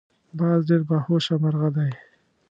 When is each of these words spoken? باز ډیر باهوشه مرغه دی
باز 0.37 0.59
ډیر 0.67 0.81
باهوشه 0.89 1.35
مرغه 1.43 1.69
دی 1.75 1.91